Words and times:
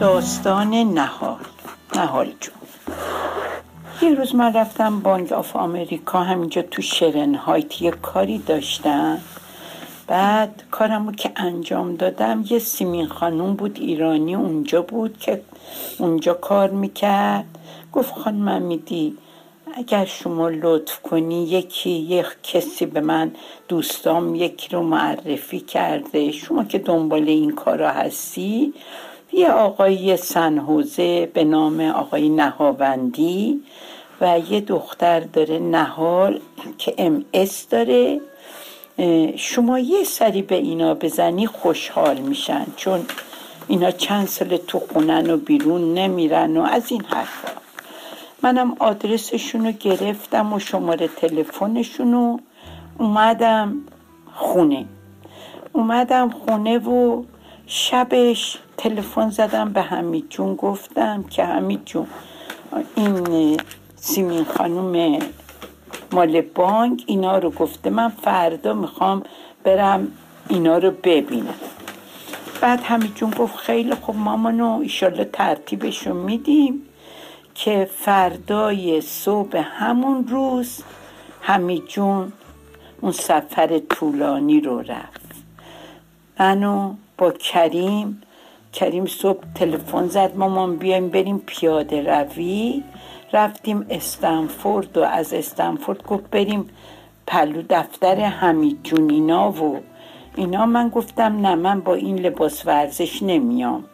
داستان 0.00 0.74
نهال. 0.74 1.38
نهال 1.94 2.32
جون. 2.40 2.54
یه 4.02 4.14
روز 4.14 4.34
من 4.34 4.52
رفتم 4.52 5.00
بانک 5.00 5.32
آف 5.32 5.56
آمریکا 5.56 6.22
همینجا 6.22 6.62
تو 6.62 6.82
شرن 6.82 7.34
هایت 7.34 7.82
یه 7.82 7.90
کاری 7.90 8.38
داشتم. 8.38 9.18
بعد 10.06 10.62
کارمو 10.70 11.12
که 11.12 11.32
انجام 11.36 11.94
دادم 11.94 12.44
یه 12.50 12.58
سیمین 12.58 13.06
خانوم 13.06 13.54
بود 13.54 13.78
ایرانی 13.80 14.34
اونجا 14.34 14.82
بود 14.82 15.18
که 15.18 15.42
اونجا 15.98 16.34
کار 16.34 16.70
می‌کرد. 16.70 17.58
گفت 17.92 18.14
خانم 18.14 18.62
میدی 18.62 19.16
اگر 19.74 20.04
شما 20.04 20.48
لطف 20.48 21.00
کنی 21.02 21.44
یکی 21.44 21.90
یک 21.90 22.26
کسی 22.42 22.86
به 22.86 23.00
من 23.00 23.30
دوستام 23.68 24.34
یکی 24.34 24.68
رو 24.68 24.82
معرفی 24.82 25.60
کرده. 25.60 26.32
شما 26.32 26.64
که 26.64 26.78
دنبال 26.78 27.28
این 27.28 27.50
کارا 27.50 27.90
هستی 27.90 28.74
یه 29.36 29.50
آقای 29.50 30.16
سنهوزه 30.16 31.26
به 31.26 31.44
نام 31.44 31.80
آقای 31.80 32.28
نهاوندی 32.28 33.62
و 34.20 34.38
یه 34.38 34.60
دختر 34.60 35.20
داره 35.20 35.58
نهال 35.58 36.40
که 36.78 36.94
ام 36.98 37.24
اس 37.32 37.68
داره. 37.68 38.20
شما 39.36 39.78
یه 39.78 40.04
سری 40.04 40.42
به 40.42 40.54
اینا 40.54 40.94
بزنی 40.94 41.46
خوشحال 41.46 42.18
میشن 42.18 42.66
چون 42.76 43.00
اینا 43.68 43.90
چند 43.90 44.26
سال 44.26 44.56
تو 44.56 44.78
خونن 44.78 45.30
و 45.30 45.36
بیرون 45.36 45.94
نمیرن 45.94 46.56
و 46.56 46.62
از 46.62 46.92
این 46.92 47.04
حرفا. 47.04 47.52
منم 48.42 48.76
آدرسشون 48.78 49.66
رو 49.66 49.72
گرفتم 49.72 50.52
و 50.52 50.58
شماره 50.58 51.08
تلفنشون 51.08 52.12
رو 52.12 52.40
اومدم 52.98 53.76
خونه. 54.34 54.86
اومدم 55.72 56.30
خونه 56.30 56.78
و 56.78 57.22
شبش 57.66 58.58
تلفن 58.76 59.30
زدم 59.30 59.72
به 59.72 59.82
حمید 59.82 60.28
جون. 60.28 60.54
گفتم 60.54 61.22
که 61.22 61.44
حمید 61.44 61.84
جون 61.84 62.06
این 62.96 63.60
سیمین 63.96 64.44
خانوم 64.44 65.18
مال 66.12 66.40
بانک 66.40 67.02
اینا 67.06 67.38
رو 67.38 67.50
گفته 67.50 67.90
من 67.90 68.08
فردا 68.08 68.74
می‌خوام 68.74 69.22
برم 69.64 70.08
اینا 70.48 70.78
رو 70.78 70.90
ببینم. 70.90 71.54
بعد 72.60 72.80
حمید 72.80 73.14
جون 73.14 73.30
گفت 73.30 73.56
خیلی 73.56 73.94
خوب 73.94 74.16
مامانو 74.16 74.78
ایشالله 74.82 75.24
ترتیبشو 75.24 76.14
میدیم 76.14 76.82
که 77.54 77.90
فردای 77.96 79.00
صبح 79.00 79.58
همون 79.58 80.28
روز 80.28 80.82
حمید 81.40 81.86
جون 81.86 82.32
اون 83.00 83.12
سفر 83.12 83.78
طولانی 83.78 84.60
رو 84.60 84.80
رفت. 84.80 85.26
منو 86.40 86.94
با 87.18 87.30
کریم. 87.30 88.22
کریم 88.72 89.06
صبح 89.06 89.44
تلفن 89.54 90.08
زد 90.08 90.36
مامان 90.36 90.76
بیایم 90.76 91.08
بریم 91.08 91.42
پیاده 91.46 92.22
روی. 92.22 92.82
رفتیم 93.32 93.86
استنفورد 93.90 94.96
و 94.96 95.02
از 95.02 95.32
استنفورد 95.32 96.02
گفت 96.02 96.30
بریم 96.30 96.70
پلو 97.26 97.62
دفتر 97.70 98.20
حمید 98.20 98.78
جون 98.82 99.10
اینا 99.10 99.52
و 99.52 99.80
اینا. 100.36 100.66
من 100.66 100.88
گفتم 100.88 101.40
نه 101.40 101.54
من 101.54 101.80
با 101.80 101.94
این 101.94 102.18
لباس 102.18 102.66
ورزش 102.66 103.22
نمیام 103.22 103.84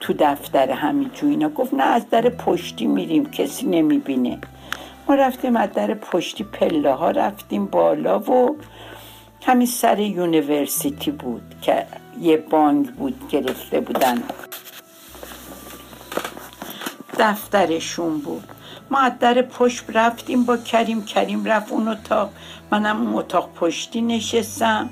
تو 0.00 0.14
دفتر 0.18 0.72
حمید 0.72 1.12
جون 1.12 1.30
اینا. 1.30 1.48
گفت 1.48 1.74
نه 1.74 1.82
از 1.82 2.10
در 2.10 2.28
پشتی 2.28 2.86
میریم 2.86 3.30
کسی 3.30 3.66
نمی‌بینه. 3.66 4.38
ما 5.08 5.14
رفتیم 5.14 5.56
از 5.56 5.72
در 5.72 5.94
پشتی 5.94 6.44
پله 6.44 6.92
ها 6.92 7.10
رفتیم 7.10 7.66
بالا 7.66 8.18
و 8.18 8.56
همین 9.42 9.66
سر 9.66 9.98
University 9.98 11.10
بود 11.10 11.42
که 11.62 11.86
یه 12.20 12.36
بانک 12.36 12.90
بود 12.90 13.28
گرفته 13.28 13.80
بودن. 13.80 14.22
دفترشون 17.18 18.18
بود. 18.18 18.44
ما 18.90 18.98
از 18.98 19.12
در 19.20 19.42
پشت 19.42 19.84
رفتیم 19.94 20.44
با 20.44 20.56
کریم. 20.56 21.04
کریم 21.04 21.44
رفت 21.44 21.72
اون 21.72 21.88
اتاق. 21.88 22.30
منم 22.70 23.00
اون 23.00 23.14
اتاق 23.14 23.54
پشتی 23.54 24.00
نشستم. 24.00 24.90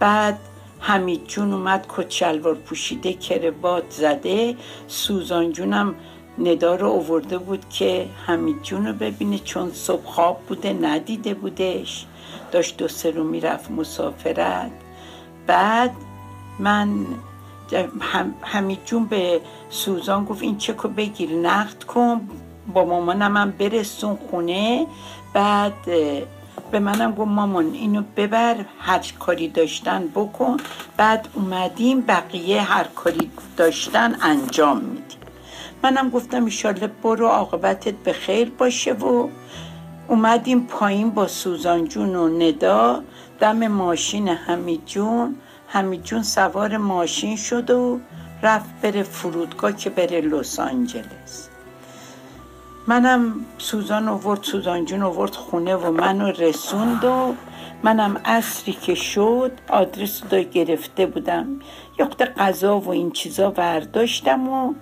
بعد 0.00 0.38
حمید 0.80 1.26
جون 1.26 1.52
اومد 1.52 1.86
کت 1.96 2.18
شلوار 2.18 2.54
پوشیده 2.54 3.12
کروات 3.12 3.90
زده. 3.90 4.56
سوزان 4.86 5.52
جونم 5.52 5.94
ندا 6.38 6.74
رو 6.74 6.88
اوورده 6.88 7.38
بود 7.38 7.68
که 7.68 8.08
حمید 8.26 8.62
جون 8.62 8.86
رو 8.86 8.92
ببینه 8.92 9.38
چون 9.38 9.72
صبح 9.72 10.04
خواب 10.04 10.40
بوده 10.48 10.72
ندیده 10.72 11.34
بودش. 11.34 12.06
داشت 12.52 12.76
دو 12.76 12.88
سه 12.88 13.10
رو 13.10 13.24
می‌رفت 13.24 13.70
مسافرت. 13.70 14.70
بعد 15.46 15.90
من 16.60 17.06
حمید 18.42 18.78
جون 18.84 19.04
به 19.04 19.40
سوزان 19.70 20.24
گفت 20.24 20.42
این 20.42 20.58
چکو 20.58 20.88
بگیر 20.88 21.32
نقد 21.32 21.82
کن 21.82 22.28
با 22.74 22.84
مامانم 22.84 23.36
هم 23.36 23.50
برسون 23.50 24.18
خونه. 24.30 24.86
بعد 25.34 25.72
به 26.70 26.78
منم 26.78 27.12
گفت 27.12 27.28
مامان 27.28 27.72
اینو 27.72 28.02
ببر 28.16 28.56
هر 28.80 29.12
کاری 29.18 29.48
داشتن 29.48 30.06
بکن. 30.06 30.56
بعد 30.96 31.28
اومدیم 31.34 32.00
بقیه 32.00 32.62
هر 32.62 32.84
کاری 32.84 33.30
داشتن 33.56 34.16
انجام 34.22 34.78
میدیم. 34.78 35.18
منم 35.82 36.10
گفتم 36.10 36.44
ایشالله 36.44 36.86
برو 36.86 37.26
عاقبتت 37.26 37.94
به 37.94 38.12
خیر 38.12 38.52
باشه 38.58 38.92
و 38.92 39.28
اومدیم 40.08 40.60
پایین 40.60 41.10
با 41.10 41.26
سوزان 41.26 41.84
جون 41.84 42.16
و 42.16 42.28
ندا. 42.28 43.02
دم 43.40 43.68
ماشین 43.68 44.28
حمید 44.28 44.86
جون. 44.86 45.36
حمید 45.72 46.04
جون 46.04 46.22
سوار 46.22 46.76
ماشین 46.76 47.36
شد 47.36 47.70
و 47.70 48.00
رفت 48.42 48.80
بره 48.82 49.02
فرودگاه 49.02 49.72
که 49.72 49.90
بره 49.90 50.20
لس 50.20 50.60
آنجلس. 50.60 51.48
منم 52.86 53.34
سوزان 53.58 54.08
آورد 54.08 54.42
سوزان 54.42 54.84
جون 54.84 55.02
آورد 55.02 55.34
خونه 55.34 55.76
و 55.76 55.90
منو 55.90 56.26
رسوند 56.26 57.04
و 57.04 57.34
منم 57.82 58.20
اصری 58.24 58.72
که 58.72 58.94
شد 58.94 59.52
آدرس 59.68 60.22
رو 60.30 60.42
گرفته 60.42 61.06
بودم. 61.06 61.46
یخت 61.98 62.22
غذا 62.22 62.80
و 62.80 62.88
این 62.88 63.10
چیزا 63.10 63.50
برداشتم 63.50 64.48
و 64.48 64.74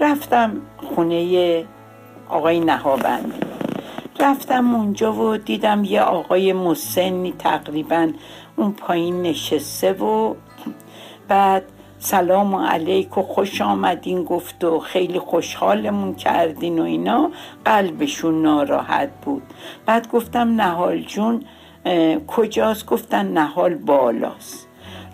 رفتم 0.00 0.60
خونه 0.94 1.64
آقای 2.28 2.60
نهابندی 2.60 3.40
رفتم 4.20 4.74
اونجا 4.74 5.12
و 5.12 5.36
دیدم 5.36 5.84
یه 5.84 6.00
آقای 6.00 6.52
مسنی 6.52 7.34
تقریبا 7.38 8.12
اون 8.58 8.72
پایین 8.72 9.22
نشسته 9.22 9.92
و 9.92 10.34
بعد 11.28 11.64
سلام 11.98 12.54
علیک 12.54 13.18
و 13.18 13.22
خوش 13.22 13.60
آمدین 13.60 14.24
گفت 14.24 14.64
و 14.64 14.78
خیلی 14.78 15.18
خوشحالمون 15.18 16.14
کردین 16.14 16.78
و 16.78 16.82
اینا. 16.82 17.30
قلبشون 17.64 18.42
ناراحت 18.42 19.10
بود. 19.24 19.42
بعد 19.86 20.10
گفتم 20.10 20.60
نهال 20.60 21.00
جون 21.02 21.44
کجاست؟ 22.26 22.86
گفتن 22.86 23.26
نهال 23.26 23.74
بالاست. 23.74 24.68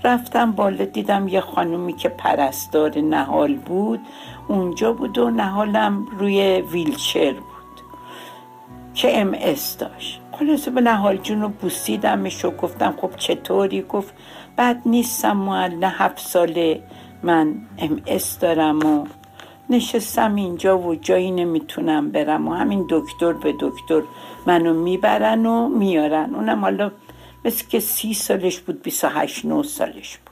رفتم 0.05 0.53
بالا 0.53 0.85
دیدم 0.85 1.29
یه 1.29 1.41
خانومی 1.41 1.93
که 1.93 2.09
پرستار 2.09 2.99
نهال 2.99 3.55
بود 3.55 4.01
اونجا 4.49 4.93
بود 4.93 5.19
و 5.19 5.31
نهالم 5.31 6.07
روی 6.19 6.61
ویلچر 6.61 7.33
بود. 7.33 7.45
که 8.95 9.21
ام 9.21 9.31
داشت. 9.79 10.24
خلاصه 10.39 10.71
به 10.71 10.81
نهال 10.81 11.17
جون 11.17 11.43
رو 11.43 11.49
بوسیدمش 11.49 12.45
و 12.45 12.51
گفتم 12.51 12.95
خب 13.01 13.11
چطوری؟ 13.17 13.83
گفت 13.83 14.15
بعد 14.57 14.83
نیستم 14.87 15.37
معلم 15.37 15.93
هفت 15.95 16.19
ساله 16.19 16.83
من 17.23 17.55
ام 17.79 18.03
اس 18.07 18.39
دارم 18.39 18.79
و 18.79 19.07
نشستم 19.71 20.35
اینجا 20.35 20.79
و 20.79 20.95
جایی 20.95 21.31
نمی‌تونم 21.31 22.11
برم 22.11 22.49
و 22.49 22.55
همین 22.55 22.87
دکتر 22.91 23.33
به 23.33 23.55
دکتر 23.61 24.03
منو 24.47 24.75
می‌برن 24.75 25.47
و 25.47 25.69
میارن. 25.69 26.35
اونم 26.35 26.61
حالا 26.61 26.91
مثل 27.45 27.69
که 27.69 27.81
سی 27.81 28.15
سالش 28.15 28.61
بود 28.61 28.83
بیس 28.83 29.05
هشت 29.05 29.45
نو 29.45 29.63
سالش 29.63 30.19
بود. 30.19 30.24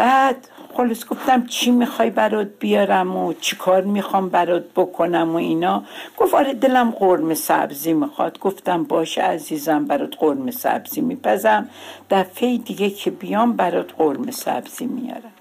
بعد 0.00 0.48
خلاص 0.74 1.06
گفتم 1.06 1.46
چی 1.46 1.70
می‌خوای 1.70 2.10
برات 2.10 2.48
بیارم 2.58 3.16
و 3.16 3.32
چی 3.32 3.56
کار 3.56 3.82
می‌خوام 3.82 4.28
برات 4.28 4.64
بکنم 4.76 5.32
و 5.32 5.36
اینا. 5.36 5.82
گفت 6.16 6.34
آره 6.34 6.54
دلم 6.54 6.90
قرم 6.90 7.34
سبزی 7.34 7.92
می‌خواد. 7.92 8.38
گفتم 8.38 8.84
باشه 8.84 9.22
عزیزم 9.22 9.84
برات 9.84 10.14
قرم 10.18 10.50
سبزی 10.50 11.00
میپزم. 11.00 11.68
دفعه 12.10 12.58
دیگه 12.58 12.90
که 12.90 13.10
بیام 13.10 13.52
برات 13.52 13.92
قرم 13.98 14.30
سبزی 14.30 14.86
میارم. 14.86 15.32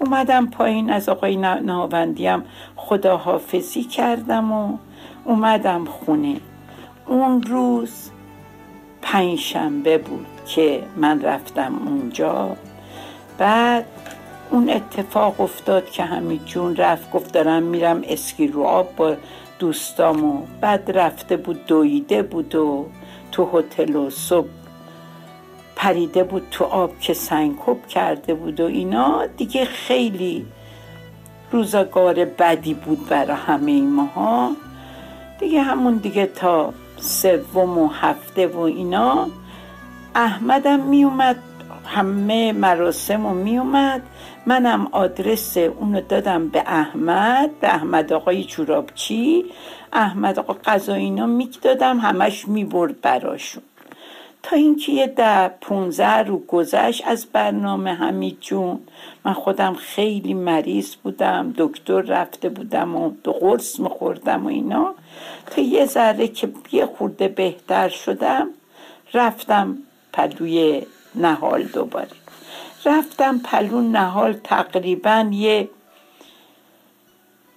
اومدم 0.00 0.46
پایین 0.46 0.90
از 0.90 1.08
آقای 1.08 1.36
ناوندیم 1.36 2.42
خداحافظی 2.76 3.84
کردم 3.84 4.52
و 4.52 4.78
اومدم 5.24 5.84
خونه. 5.84 6.36
اون 7.06 7.42
روز 7.42 8.10
پنجشنبه 9.02 9.98
بود 9.98 10.26
که 10.46 10.82
من 10.96 11.22
رفتم 11.22 11.74
اونجا. 11.86 12.56
بعد 13.38 13.84
اون 14.50 14.70
اتفاق 14.70 15.40
افتاد 15.40 15.90
که 15.90 16.04
همین 16.04 16.40
جون 16.44 16.76
رفت 16.76 17.10
گفت 17.10 17.32
دارم 17.32 17.62
میرم 17.62 18.02
اسکی 18.08 18.46
رو 18.48 18.62
آب 18.62 18.96
با 18.96 19.16
دوستامو. 19.58 20.42
بعد 20.60 20.90
رفته 20.98 21.36
بود 21.36 21.66
دویده 21.66 22.22
بود 22.22 22.54
و 22.54 22.86
تو 23.32 23.58
هتل 23.58 23.96
و 23.96 24.10
صبح 24.10 24.48
پریده 25.76 26.24
بود 26.24 26.46
تو 26.50 26.64
آب 26.64 27.00
که 27.00 27.14
سنگکوب 27.14 27.86
کرده 27.86 28.34
بود 28.34 28.60
و 28.60 28.64
اینا. 28.64 29.26
دیگه 29.36 29.64
خیلی 29.64 30.46
روزگار 31.52 32.24
بدی 32.24 32.74
بود 32.74 33.08
برای 33.08 33.36
همه 33.36 33.82
ماها. 33.82 34.52
دیگه 35.40 35.62
همون 35.62 35.96
دیگه 35.96 36.26
تا 36.26 36.72
سوم 36.96 37.78
و 37.78 37.88
هفته 37.88 38.46
و 38.46 38.58
اینا 38.58 39.28
احمدم 40.14 40.80
میومد 40.80 41.36
همه 41.86 42.52
مراسم 42.52 43.26
رو 43.26 43.34
میومد. 43.34 44.02
منم 44.46 44.88
آدرس 44.92 45.56
اونو 45.56 46.00
دادم 46.00 46.48
به 46.48 46.62
احمد 46.66 47.60
به 47.60 47.68
احمد 47.68 48.12
آقای 48.12 48.44
چورابچی 48.44 49.44
احمد 49.92 50.38
آقا 50.38 50.56
غذا 50.64 50.94
اینا 50.94 51.26
می‌دادم 51.26 51.98
همش 51.98 52.48
می‌برد 52.48 53.00
براشون. 53.00 53.62
تا 54.42 54.56
اینکه 54.56 54.92
یه 54.92 55.06
ده 55.06 55.48
پونزه 55.48 56.16
رو 56.16 56.38
گذشت 56.38 57.02
از 57.06 57.26
برنامه 57.32 57.94
همین 57.94 58.36
جون. 58.40 58.80
من 59.24 59.32
خودم 59.32 59.74
خیلی 59.74 60.34
مریض 60.34 60.94
بودم 60.94 61.54
دکتر 61.58 62.00
رفته 62.00 62.48
بودم 62.48 62.96
و 62.96 63.10
دو 63.24 63.32
قرص 63.32 63.80
میخوردم 63.80 64.44
و 64.44 64.48
اینا. 64.48 64.94
تا 65.50 65.60
یه 65.62 65.86
ذره 65.86 66.28
که 66.28 66.48
یه 66.72 66.86
خورده 66.86 67.28
بهتر 67.28 67.88
شدم 67.88 68.48
رفتم 69.14 69.78
پلوی 70.12 70.82
نهال 71.16 71.62
دوباره. 71.62 72.08
رفتم 72.84 73.38
پلو 73.38 73.80
نهال 73.80 74.32
تقریبا 74.32 75.28
یه 75.32 75.68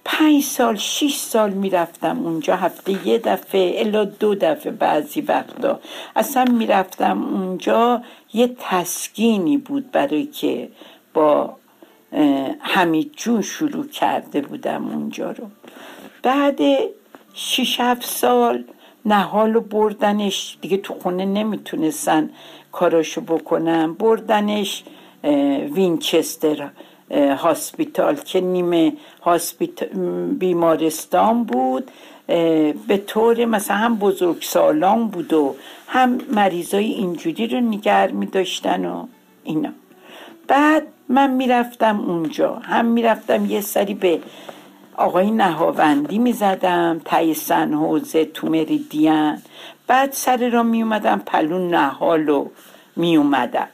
پنج 0.04 0.42
سال 0.42 0.76
شیش 0.76 1.16
سال 1.16 1.50
می‌رفتم 1.50 2.18
اونجا 2.18 2.56
هفته 2.56 3.06
یه 3.06 3.18
دفعه 3.18 3.72
الا 3.76 4.04
دو 4.04 4.34
دفعه 4.34 4.72
بعضی 4.72 5.20
وقتا. 5.20 5.80
اصلا 6.16 6.44
می‌رفتم 6.44 7.22
اونجا 7.22 8.02
یه 8.34 8.56
تسکینی 8.60 9.56
بود 9.56 9.90
برای 9.90 10.26
که 10.26 10.68
با 11.14 11.56
حمید 12.60 13.12
جون 13.16 13.42
شروع 13.42 13.86
کرده 13.86 14.40
بودم 14.40 14.88
اونجا 14.88 15.30
رو. 15.30 15.50
بعد 16.22 16.60
شیش 17.34 17.80
هفت 17.80 18.04
سال 18.06 18.64
نهال 19.06 19.56
و 19.56 19.60
بردنش. 19.60 20.58
دیگه 20.60 20.76
تو 20.76 20.94
خونه 20.94 21.24
نمی‌تونستن 21.24 22.30
کاراشو 22.72 23.20
بکنم 23.20 23.94
بردنش 23.94 24.84
وینچستر 25.74 26.70
هاسپیتال 27.12 28.14
که 28.16 28.40
نیمه 28.40 28.92
بیمارستان 30.38 31.44
بود. 31.44 31.90
به 32.88 33.02
طور 33.06 33.44
مثلا 33.44 33.76
هم 33.76 33.96
بزرگ 33.96 34.42
سالان 34.42 35.08
بود 35.08 35.32
و 35.32 35.54
هم 35.86 36.18
مریضای 36.32 36.84
اینجوری 36.84 37.46
رو 37.46 37.60
نگر 37.60 38.10
می 38.10 38.26
داشتن 38.26 38.84
و 38.84 39.06
اینا. 39.44 39.70
بعد 40.48 40.82
من 41.08 41.30
می‌رفتم 41.30 42.00
اونجا. 42.00 42.54
هم 42.54 42.86
می‌رفتم 42.86 43.46
یه 43.46 43.60
سری 43.60 43.94
به 43.94 44.20
آقای 45.00 45.30
نهاوندی 45.30 46.18
می‌زدم 46.18 47.00
تای 47.04 47.34
سن 47.34 47.74
حوزه 47.74 48.24
تو 48.24 48.46
مریدین. 48.46 49.38
بعد 49.86 50.12
سر 50.12 50.50
را 50.50 50.62
میومدم 50.62 51.18
پلون 51.18 51.74
نهال 51.74 52.28
و 52.28 52.48
میومدم 52.96 53.68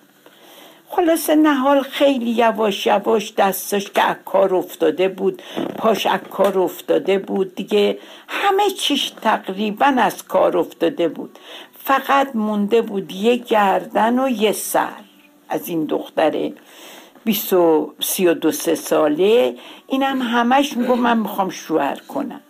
خلاصه 0.88 1.34
نهال 1.34 1.82
خیلی 1.82 2.30
یواش 2.30 2.86
یواش 2.86 3.34
دستش 3.34 3.90
که 3.90 4.10
اکار 4.10 4.54
افتاده 4.54 5.08
بود 5.08 5.42
پاش 5.78 6.06
اکار 6.06 6.58
افتاده 6.58 7.18
بود. 7.18 7.54
دیگه 7.54 7.98
همه 8.28 8.70
چیش 8.70 9.10
تقریبا 9.10 9.86
از 9.98 10.24
کار 10.24 10.58
افتاده 10.58 11.08
بود. 11.08 11.38
فقط 11.78 12.36
مونده 12.36 12.82
بود 12.82 13.12
یه 13.12 13.36
گردن 13.36 14.18
و 14.18 14.28
یه 14.28 14.52
سر. 14.52 14.88
از 15.48 15.68
این 15.68 15.84
دختره. 15.84 16.52
بیست 17.26 17.52
و 17.52 17.94
سی 18.00 18.26
و 18.26 18.34
دو 18.34 18.52
سه 18.52 18.74
ساله 18.74 19.54
اینم 19.86 20.22
همش 20.22 20.76
میگو 20.76 20.94
من 20.94 21.18
می‌خوام 21.18 21.50
شوهر 21.50 22.00
کنم. 22.08 22.40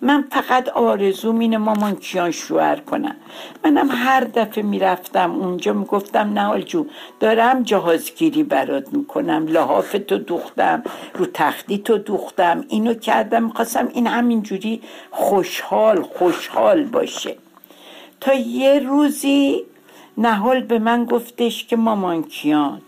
من 0.00 0.24
فقط 0.30 0.68
آرزوم 0.68 1.38
اینه 1.38 1.58
مامان 1.58 1.96
کیان 1.96 2.30
شوهر 2.30 2.76
کنم 2.76 3.16
منم 3.64 3.88
هر 3.90 4.20
دفعه 4.20 4.64
می‌رفتم 4.64 5.30
اونجا 5.30 5.72
می‌گفتم 5.72 6.32
نهال 6.32 6.62
جو 6.62 6.86
دارم 7.20 7.62
جهازگیری 7.62 8.42
برات 8.42 8.92
می‌کنم. 8.92 9.46
لحاف 9.46 9.96
تو 10.08 10.18
دوختم 10.18 10.82
رو 11.14 11.26
تختی 11.34 11.78
تو 11.78 11.98
دوختم 11.98 12.64
اینو 12.68 12.94
کردم. 12.94 13.42
می‌خواستم 13.42 13.88
این 13.94 14.06
همینجوری 14.06 14.82
خوشحال 15.10 16.02
خوشحال 16.02 16.84
باشه. 16.84 17.36
تا 18.20 18.34
یه 18.34 18.78
روزی 18.78 19.64
نهال 20.20 20.60
به 20.60 20.78
من 20.78 21.04
گفتش 21.04 21.64
که 21.64 21.76
مامان 21.76 22.22
کیان 22.22 22.82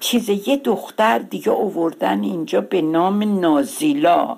چیز 0.00 0.48
یه 0.48 0.56
دختر 0.56 1.18
دیگه 1.18 1.48
اووردن 1.48 2.22
اینجا 2.22 2.60
به 2.60 2.82
نام 2.82 3.40
نازیلا. 3.40 4.36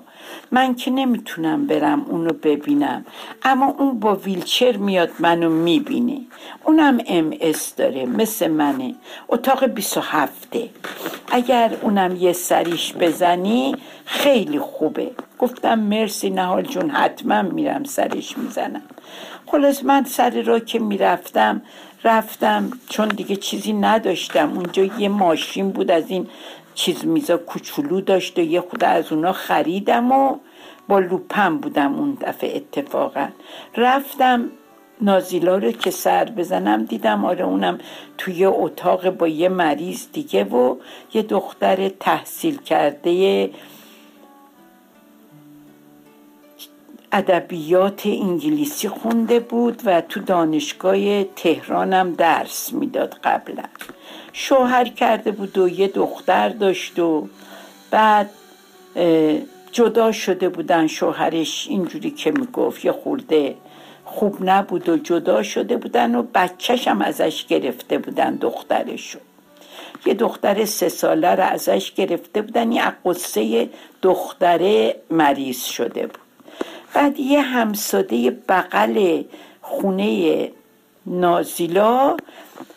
من 0.51 0.75
که 0.75 0.91
نمی‌تونم 0.91 1.67
برم 1.67 2.05
اونو 2.09 2.33
ببینم. 2.43 3.05
اما 3.43 3.75
اون 3.79 3.99
با 3.99 4.15
ویلچر 4.15 4.77
میاد 4.77 5.09
منو 5.19 5.49
می‌بینه. 5.49 6.21
اونم 6.63 6.97
ام 7.07 7.33
اس 7.41 7.75
داره 7.75 8.05
مثل 8.05 8.51
منه. 8.51 8.95
اتاق 9.29 9.65
27 9.65 10.57
اگر 11.31 11.77
اونم 11.81 12.15
یه 12.15 12.33
سریش 12.33 12.93
بزنی 12.93 13.75
خیلی 14.05 14.59
خوبه. 14.59 15.11
گفتم 15.41 15.79
مرسی 15.79 16.29
نهال 16.29 16.61
جون 16.61 16.89
حتما 16.89 17.41
میرم 17.41 17.83
سرش 17.83 18.37
می‌زنم. 18.37 18.81
خلاص 19.45 19.83
من 19.83 20.03
سر 20.03 20.41
را 20.41 20.59
که 20.59 20.79
می‌رفتم 20.79 21.61
رفتم 22.03 22.71
چون 22.89 23.07
دیگه 23.07 23.35
چیزی 23.35 23.73
نداشتم. 23.73 24.53
اونجا 24.53 24.83
یه 24.83 25.09
ماشین 25.09 25.69
بود 25.71 25.91
از 25.91 26.09
این 26.09 26.27
چیز 26.73 27.05
میزا 27.05 27.37
کوچولو 27.37 28.01
داشت 28.01 28.39
و 28.39 28.41
یه 28.41 28.61
خود 28.61 28.83
از 28.83 29.11
اونا 29.11 29.33
خریدم 29.33 30.11
و 30.11 30.37
با 30.87 30.99
لوپم 30.99 31.57
بودم 31.57 31.95
اون 31.95 32.17
دفعه 32.21 32.55
اتفاقا. 32.55 33.27
رفتم 33.77 34.49
نازیلا 35.01 35.57
رو 35.57 35.71
که 35.71 35.91
سر 35.91 36.25
بزنم 36.25 36.83
دیدم 36.83 37.25
آره 37.25 37.45
اونم 37.45 37.77
توی 38.17 38.45
اتاق 38.45 39.09
با 39.09 39.27
یه 39.27 39.49
مریض 39.49 40.07
دیگه 40.13 40.43
و 40.43 40.75
یه 41.13 41.21
دختر 41.21 41.89
تحصیل 41.89 42.57
کرده 42.57 43.49
ادبیات 47.11 48.01
انگلیسی 48.05 48.87
خونده 48.87 49.39
بود 49.39 49.81
و 49.85 50.01
تو 50.01 50.19
دانشگاه 50.19 51.23
تهرانم 51.23 52.13
درس 52.13 52.73
می‌داد 52.73 53.15
قبلا. 53.23 53.63
شوهر 54.33 54.85
کرده 54.85 55.31
بود 55.31 55.57
و 55.57 55.69
یه 55.69 55.87
دختر 55.87 56.49
داشت 56.49 56.99
و 56.99 57.27
بعد 57.91 58.29
جدا 59.71 60.11
شده 60.11 60.49
بودن 60.49 60.87
شوهرش 60.87 61.67
اینجوری 61.69 62.11
که 62.11 62.31
می‌گفت 62.31 62.85
یه 62.85 62.91
خورده 62.91 63.55
خوب 64.05 64.37
نبود 64.41 64.89
و 64.89 64.97
جدا 64.97 65.43
شده 65.43 65.77
بودن 65.77 66.15
و 66.15 66.23
بچهش 66.35 66.87
هم 66.87 67.01
ازش 67.01 67.45
گرفته 67.45 67.97
بودن 67.97 68.35
دخترشو. 68.35 69.19
یه 70.05 70.13
دختر 70.13 70.65
سه 70.65 70.89
ساله 70.89 71.35
رو 71.35 71.43
ازش 71.43 71.91
گرفته 71.91 72.41
بودن 72.41 72.71
یه 72.71 72.83
قصه 73.05 73.69
دختره 74.01 74.95
مریض 75.09 75.63
شده 75.63 76.07
بود. 76.07 76.30
بعد 76.93 77.19
یه 77.19 77.41
همساده 77.41 78.31
بغل 78.49 79.23
خونه 79.61 80.51
نازیلا 81.05 82.17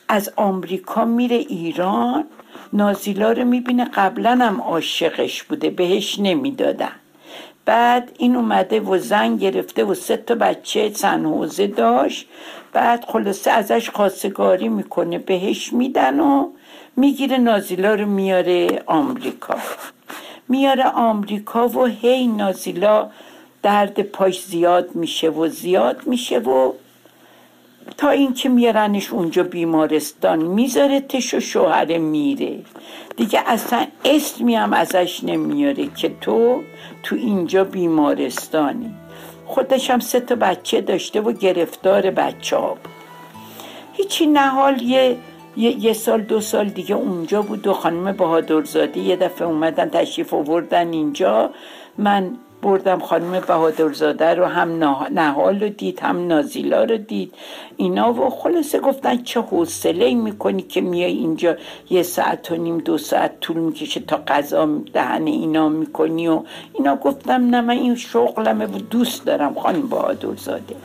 از 0.09 0.33
آمریکا 0.37 1.05
میره 1.05 1.37
ایران. 1.37 2.25
نازیلا 2.73 3.33
رو 3.33 3.45
می‌بینه 3.45 3.85
قبلا 3.85 4.31
هم 4.31 4.61
عاشقش 4.61 5.43
بوده 5.43 5.71
بهش 5.71 6.19
نمی‌دادن. 6.19 6.93
بعد 7.65 8.13
این 8.19 8.37
اومده 8.37 8.81
و 8.81 8.99
زن 8.99 9.37
گرفته 9.37 9.85
و 9.85 9.95
سه 9.95 10.17
تا 10.17 10.35
بچه 10.35 10.91
سنحوزه 10.95 11.67
داشت. 11.67 12.29
بعد 12.73 13.05
خلاصه 13.09 13.51
ازش 13.51 13.91
خواستگاری 13.91 14.69
می‌کنه 14.69 15.19
بهش 15.19 15.73
میدن 15.73 16.21
و 16.21 16.49
می‌گیره 16.97 17.39
نازیلا 17.39 17.95
رو 17.95 18.07
میاره 18.07 18.83
آمریکا. 18.87 19.57
میاره 20.49 20.85
آمریکا 20.85 21.69
و 21.69 21.87
هی 21.87 22.27
نازیلا 22.27 23.11
درد 23.65 24.03
پاش 24.03 24.45
زیاد 24.45 24.95
میشه 24.95 25.29
و 25.29 25.49
زیاد 25.49 26.07
میشه 26.07 26.39
و 26.39 26.73
تا 27.97 28.11
اینکه 28.11 28.49
میارنش 28.49 29.13
اونجا 29.13 29.43
بیمارستان 29.43 30.39
می‌ذاره 30.39 31.01
تش 31.01 31.35
و 31.35 31.41
شوهر 31.41 31.99
میره. 31.99 32.59
دیگه 33.17 33.43
اصلا 33.47 33.87
اسمی 34.05 34.55
هم 34.55 34.73
ازش 34.73 35.25
نمیاره 35.25 35.87
که 35.97 36.13
تو 36.21 36.63
تو 37.03 37.17
اینجا 37.17 37.65
بیمارستانی. 37.65 38.95
خودش 39.47 39.91
هم 39.91 40.01
سه 40.01 40.21
تا 40.21 40.35
بچه 40.35 40.81
داشته 40.81 41.21
و 41.21 41.33
گرفتار 41.33 42.11
بچه 42.11 42.57
ها 42.57 42.77
هیچی 43.93 44.27
نهال 44.27 44.83
یه 44.83 45.17
یه،, 45.57 45.93
سال 45.93 46.21
دو 46.21 46.41
سال 46.41 46.69
دیگه 46.69 46.95
اونجا 46.95 47.43
بود 47.43 47.67
و 47.67 47.73
خانم 47.73 48.13
بهادرزاده 48.13 49.01
یه 49.01 49.17
دفعه 49.17 49.49
اومدن 49.49 49.89
تشریف 49.89 50.35
آوردن 50.35 50.93
اینجا. 50.93 51.51
من 51.99 52.31
بردم 52.65 52.99
خانم 52.99 53.41
بهادرزاده 53.41 54.35
رو 54.35 54.45
هم 54.45 54.69
نهال 55.13 55.61
رو 55.61 55.69
دید 55.69 56.01
هم 56.01 56.27
نازیلا 56.27 56.85
رو 56.85 56.97
دید. 56.97 57.35
اینا 57.77 58.13
و 58.13 58.31
خلاصه 58.31 58.81
گفتن 58.81 59.23
چه 59.23 59.41
حوصله 59.41 60.15
می‌کنی 60.15 60.63
که 60.63 60.81
میای 60.81 61.13
اینجا 61.13 61.57
یه 61.91 62.03
ساعت 62.03 62.53
و 62.53 62.57
نیم 62.57 62.79
دو 62.79 62.99
ساعت 62.99 63.41
طول 63.41 63.57
می‌کشه 63.57 64.01
تا 64.01 64.17
غذا 64.29 64.67
دهن 64.93 65.27
اینا 65.27 65.69
می‌کنی 65.69 66.29
و 66.29 66.43
اینا 66.73 66.97
گفتم 66.97 67.51
نه 67.51 67.61
من 67.61 67.75
این 67.75 67.97
شغلمه 67.97 68.67
و 68.67 68.79
دوست 68.79 69.25
دارم 69.25 69.55
خانم 69.55 69.89
بهادرزاده. 69.89 70.77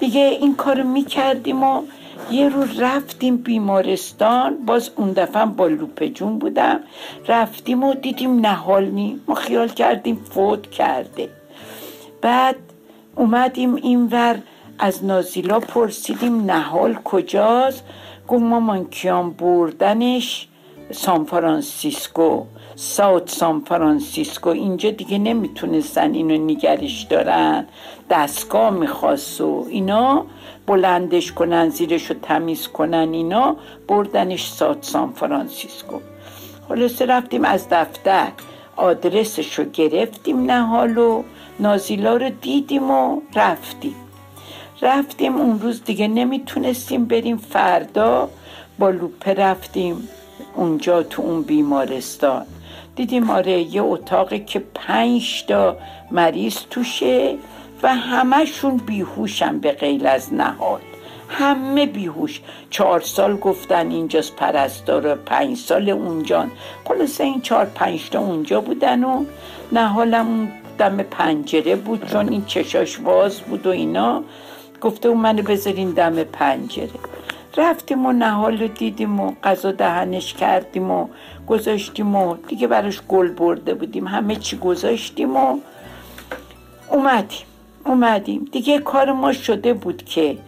دیگه 0.00 0.20
این 0.20 0.54
کارو 0.54 0.84
می‌کردیم 0.84 1.62
و 1.62 1.82
یه 2.30 2.48
رو 2.48 2.64
رفتیم 2.78 3.36
بیمارستان 3.36 4.56
باز 4.66 4.90
اون 4.96 5.12
دفعه 5.12 5.44
با 5.44 5.66
لوپه 5.66 6.08
جون 6.08 6.38
بودم. 6.38 6.80
رفتیم 7.28 7.84
و 7.84 7.94
دیدیم 7.94 8.40
نهال 8.40 8.84
نی 8.84 9.20
ما 9.28 9.34
خیال 9.34 9.68
کردیم 9.68 10.16
فوت 10.30 10.70
کرده. 10.70 11.28
بعد 12.22 12.56
اومدیم 13.16 13.74
اینور 13.74 14.38
از 14.78 15.04
نازیلا 15.04 15.60
پرسیدیم 15.60 16.44
نهال 16.50 16.94
کجاست؟ 16.94 17.84
گفت 18.28 18.42
مامان 18.42 18.84
کیام 18.84 19.30
بردنش. 19.30 20.48
سان 20.90 21.24
فرانسیسکو 21.24 22.44
South 22.76 23.30
San 23.30 23.60
Francisco 23.60 24.48
اینجا 24.48 24.90
دیگه 24.90 25.18
نمی‌تونستن 25.18 26.14
اینو 26.14 26.44
نگهش 26.44 27.02
دارن. 27.02 27.66
دستگاه 28.10 28.70
می‌خواست 28.70 29.40
و 29.40 29.66
اینا 29.68 30.26
بلندش 30.66 31.32
کنن 31.32 31.68
زیرش 31.68 32.12
تمیز 32.22 32.68
کنن 32.68 33.08
اینا 33.12 33.56
بردنش 33.88 34.48
South 34.48 34.84
San 34.84 35.12
Francisco 35.12 35.98
خلاصه 36.68 37.06
رفتیم 37.06 37.44
از 37.44 37.68
دفتر. 37.70 38.28
آدرسش 38.76 39.58
رو 39.58 39.64
گرفتیم 39.64 40.50
نهالو 40.50 41.22
نازیلا 41.60 42.16
رو 42.16 42.30
دیدیم 42.40 42.90
و 42.90 43.20
رفتیم. 43.34 43.94
رفتیم 44.82 45.36
اون 45.36 45.60
روز 45.60 45.84
دیگه 45.84 46.08
نمی‌تونستیم 46.08 47.04
بریم 47.04 47.36
فردا. 47.36 48.28
با 48.78 48.90
لوپه 48.90 49.34
رفتیم. 49.34 50.08
اونجا 50.54 51.02
تو 51.02 51.22
اون 51.22 51.42
بیمارستان. 51.42 52.46
دیدیم 52.96 53.30
آره 53.30 53.60
یه 53.60 53.82
اتاقی 53.82 54.38
که 54.40 54.62
پنج 54.74 55.44
تا 55.48 55.76
مریض 56.10 56.58
توشه 56.70 57.36
و 57.82 57.94
همهشون 57.94 58.76
بیهوشن 58.76 59.58
به 59.58 59.72
غیر 59.72 60.06
از 60.06 60.34
نهال 60.34 60.80
همه 61.28 61.86
بیهوش. 61.86 62.40
چهار 62.70 63.00
سال 63.00 63.36
گفتن 63.36 63.90
اینجاست 63.90 64.36
پرستار 64.36 65.14
پنج 65.14 65.56
سال 65.56 65.90
اونجان. 65.90 66.50
خلاصه 66.84 67.24
این 67.24 67.40
چهار 67.40 67.64
پنج 67.64 68.10
تا 68.10 68.20
اونجا 68.20 68.60
بودن 68.60 69.04
و 69.04 69.24
نهالم 69.72 70.52
دم 70.78 70.96
پنجره 70.96 71.76
بود 71.76 72.06
چون 72.06 72.28
این 72.28 72.44
چشاش 72.44 72.98
باز 72.98 73.40
بود 73.40 73.66
و 73.66 73.70
اینا. 73.70 74.22
گفته 74.80 75.08
اون 75.08 75.20
منو 75.20 75.42
بذارین 75.42 75.90
دم 75.90 76.22
پنجره. 76.22 76.88
رفتیم 77.58 78.06
و 78.06 78.12
نهال 78.12 78.58
رو 78.58 78.68
دیدیم 78.68 79.20
و 79.20 79.32
غذا 79.44 79.72
دهنش 79.72 80.34
کردیم 80.34 80.90
و 80.90 81.08
گذاشتیم 81.46 82.16
و 82.16 82.36
دیگه 82.48 82.66
براش 82.66 83.00
گل 83.08 83.28
برده 83.28 83.74
بودیم. 83.74 84.06
همه 84.06 84.36
چی 84.36 84.56
گذاشتیم 84.56 85.36
و 85.36 85.58
اومدیم. 86.90 87.46
اومدیم. 87.84 88.48
دیگه 88.52 88.78
کار 88.78 89.12
ما 89.12 89.32
شده 89.32 89.74
بود 89.74 90.04
که 90.04 90.38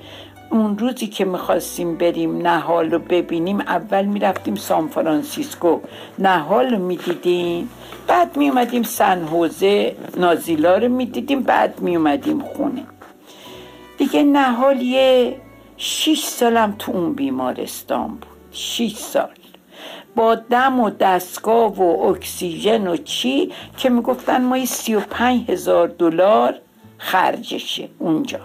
اون 0.51 0.79
روزی 0.79 1.07
که 1.07 1.25
می‌خواستیم 1.25 1.97
بریم 1.97 2.47
نهال 2.47 2.91
رو 2.91 2.99
ببینیم 2.99 3.61
اول 3.61 4.05
می‌رفتیم 4.05 4.55
سان 4.55 4.89
فرانسیسکو. 4.89 5.79
نهال 6.19 6.71
رو 6.71 6.79
می‌دیدیم. 6.79 7.71
بعد 8.07 8.37
میومدیم 8.37 8.83
سن 8.83 9.25
حوزه 9.25 9.97
نازیلا 10.17 10.77
رو 10.77 10.89
می‌دیدیم. 10.89 11.43
بعد 11.43 11.81
میومدیم 11.81 12.41
خونه. 12.41 12.83
دیگه 13.99 14.23
نهال 14.23 14.83
یه 14.83 15.37
شیش 15.83 16.25
سالم 16.25 16.75
تو 16.79 16.93
اون 16.93 17.13
بیمارستان 17.13 18.09
بود. 18.09 18.27
شیش 18.53 18.97
سال. 18.97 19.29
با 20.17 20.35
دم 20.35 20.81
و 20.81 20.91
دستگاه 20.91 21.75
و 21.75 22.07
اکسیژن 22.07 22.87
و 22.87 22.97
چی 22.97 23.53
که 23.77 23.91
می‌گفتن 23.91 24.45
ما 24.45 24.65
سی 24.65 24.95
و 24.95 25.01
پنج 25.01 25.51
هزار 25.51 25.89
دلار 25.89 26.55
خرجشه 26.99 27.89
اونجا. 27.99 28.41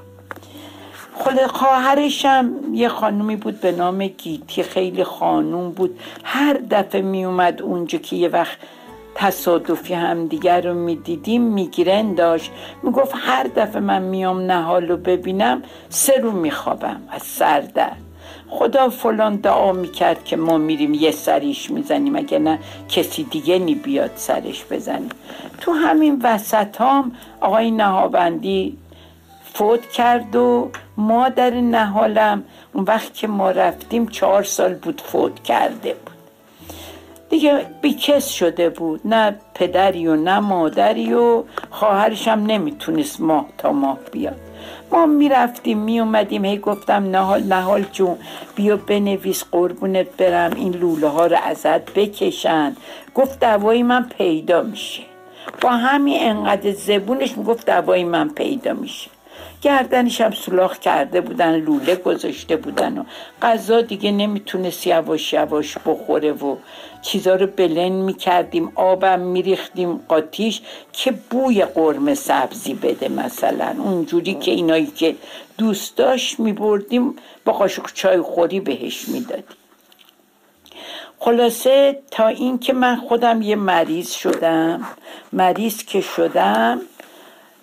خود 1.14 1.48
خواهرشم 1.48 2.52
یه 2.74 2.90
خانومی 2.90 3.36
بود 3.36 3.62
به 3.62 3.72
نام 3.72 4.08
گیتی 4.08 4.64
خیلی 4.64 5.04
خانوم 5.04 5.72
بود. 5.72 6.00
هر 6.24 6.54
دفعه 6.72 7.02
میومد 7.02 7.62
اونجا 7.62 7.98
که 7.98 8.16
یه 8.16 8.28
وقت 8.30 8.58
تصادفی 9.16 9.94
هم 9.94 10.28
دیگر 10.28 10.62
رو 10.62 10.74
می‌دیدیم 10.74 11.42
می‌گیرن 11.42 12.14
داشت. 12.14 12.52
می‌گفت 12.84 13.14
هر 13.16 13.44
دفعه 13.44 13.82
من 13.82 14.02
میام 14.02 14.40
نهال 14.52 14.88
رو 14.88 14.98
ببینم 14.98 15.64
سه 15.90 16.18
رو 16.18 16.32
میخوابم 16.32 17.02
از 17.10 17.22
سردرد 17.22 17.98
خدا 18.50 18.90
فلان 18.90 19.36
دعا 19.36 19.72
می‌کرد 19.72 20.24
که 20.24 20.36
ما 20.36 20.58
میریم 20.58 20.94
یه 20.94 21.12
سریش 21.12 21.72
می‌زنیم 21.72 22.16
اگه 22.16 22.40
نه 22.40 22.60
کسی 22.90 23.24
دیگه 23.24 23.60
نی 23.60 23.76
بیاد 23.76 24.12
سرش 24.16 24.66
بزنیم 24.72 25.10
تو 25.62 25.72
همین 25.72 26.22
وسط 26.24 26.82
هم 26.82 27.12
آقای 27.42 27.72
نهابندی 27.72 28.78
فوت 29.54 29.90
کرد 29.90 30.36
و 30.36 30.72
مادر 30.98 31.50
نهالم 31.50 32.44
اون 32.74 32.84
وقت 32.84 33.14
که 33.14 33.28
ما 33.28 33.52
رفتیم 33.52 34.08
چهار 34.08 34.44
سال 34.44 34.74
بود 34.74 35.02
فوت 35.02 35.44
کرده 35.44 35.94
بود. 35.94 36.15
دیگه 37.36 37.66
بیکس 37.82 38.30
شده 38.30 38.70
بود. 38.70 39.02
نه 39.06 39.36
پدری 39.54 40.08
و 40.08 40.16
نه 40.16 40.40
مادری 40.40 41.14
و 41.14 41.44
خواهرش 41.70 42.28
هم 42.28 42.46
نمی‌تونست 42.46 43.22
ماه 43.22 43.46
تا 43.58 43.72
ماه 43.72 44.00
بیاد. 44.12 44.40
ما 44.92 45.06
می‌رفتیم 45.06 45.78
میومدیم 45.78 46.46
هی 46.46 46.58
گفتم 46.58 47.10
نهال 47.10 47.44
نهال 47.44 47.86
جون 47.92 48.18
بیا 48.56 48.78
بنویس 48.78 49.44
قربونت 49.52 50.18
برم 50.18 50.52
این 50.56 50.74
لوله 50.74 51.08
ها 51.08 51.26
رو 51.28 51.38
ازت 51.44 51.94
بکشن. 51.94 52.76
گفت 53.16 53.40
دوای 53.40 53.84
من 53.84 54.10
پیدا 54.18 54.64
میشه. 54.64 55.04
با 55.62 55.70
همین 55.70 56.18
انقدر 56.22 56.72
زبونش 56.72 57.38
می‌گفت 57.38 57.66
دوای 57.66 58.04
من 58.04 58.30
پیدا 58.30 58.74
میشه. 58.74 59.10
گردنش 59.62 60.22
هم 60.22 60.32
سولاخ 60.32 60.80
کرده 60.80 61.22
بودن 61.22 61.56
لوله 61.56 61.96
گذاشته 61.96 62.56
بودن 62.56 62.98
و 62.98 63.04
غذا 63.42 63.82
دیگه 63.82 64.12
نمی‌تونست 64.12 64.88
یواش 64.88 65.34
یواش 65.34 65.78
بخوره 65.86 66.32
و 66.32 66.56
چیزا 67.02 67.36
رو 67.36 67.48
بلن 67.48 67.90
می‌کردیم 67.90 68.72
آبم 68.76 69.20
میریختیم 69.20 69.98
قاتیش 70.08 70.62
که 70.94 71.12
بوی 71.12 71.66
قرمه 71.66 72.14
سبزی 72.14 72.74
بده 72.74 73.10
مثلا. 73.10 73.76
اونجوری 73.78 74.34
که 74.34 74.52
اینایی 74.52 74.86
که 74.86 75.16
دوست 75.58 75.98
داشت 75.98 76.40
میبردیم 76.40 77.16
با 77.46 77.54
قاشق 77.54 77.94
چای 77.94 78.22
خوری 78.22 78.60
بهش 78.60 79.08
می‌دادیم. 79.08 79.46
خلاصه 81.20 82.00
تا 82.12 82.28
اینکه 82.28 82.74
من 82.74 82.96
خودم 82.96 83.42
یه 83.42 83.56
مریض 83.56 84.12
شدم 84.12 84.86
مریض 85.34 85.84
که 85.84 86.02
شدم 86.02 86.82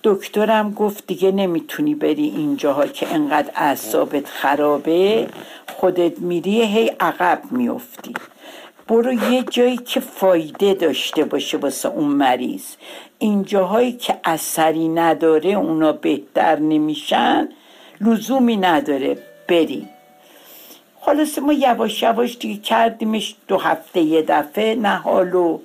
دکترم 0.04 0.72
گفت 0.72 1.06
دیگه 1.06 1.32
نمی‌تونی 1.32 1.94
بری 1.94 2.24
اینجاها 2.24 2.86
که 2.86 3.14
انقدر 3.14 3.50
اعصابت 3.54 4.26
خرابه. 4.28 5.28
خودت 5.68 6.18
میری 6.18 6.62
هی 6.62 6.88
عقب 7.00 7.42
میافتی 7.50 8.14
برو 8.88 9.12
یه 9.12 9.42
جایی 9.42 9.76
که 9.76 10.00
فایده 10.00 10.74
داشته 10.74 11.24
باشه 11.24 11.58
واسه 11.58 11.88
اون 11.88 12.08
مریض. 12.08 12.64
اینجاهایی 13.18 13.92
که 13.92 14.16
اثری 14.24 14.88
نداره 14.88 15.50
اونا 15.50 15.92
بهتر 15.92 16.58
نمیشن. 16.58 17.48
لزومی 18.00 18.56
نداره. 18.56 19.18
بری. 19.48 19.88
خلاصه 21.00 21.40
ما 21.40 21.52
یواش 21.52 22.02
یواش 22.02 22.38
دیگه 22.38 22.60
کردیمش 22.60 23.34
دو 23.48 23.58
هفته 23.58 24.00
یه 24.00 24.22
دفعه. 24.22 24.74
نه 24.74 24.96
حالو 24.96 25.58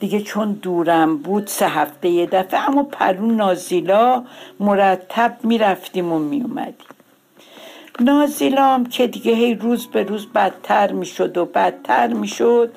دیگه 0.00 0.20
چون 0.20 0.52
دورم 0.52 1.16
بود 1.16 1.46
سه 1.46 1.68
هفته 1.68 2.08
یه 2.08 2.26
دفعه 2.26 2.68
اما 2.68 2.82
پرون 2.82 3.36
نازیلا 3.36 4.24
مرتب 4.60 5.36
می‌رفتیم 5.42 6.12
و 6.12 6.18
میومدیم 6.18 6.86
نازیلام 8.00 8.86
که 8.86 9.06
دیگه 9.06 9.32
هی 9.32 9.54
روز 9.54 9.86
به 9.86 10.02
روز 10.02 10.26
بدتر 10.26 10.92
می‌شد 10.92 11.38
و 11.38 11.44
بدتر 11.44 12.12
می‌شد 12.12 12.72